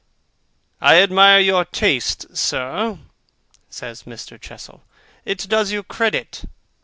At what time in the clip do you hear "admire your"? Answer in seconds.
0.99-1.63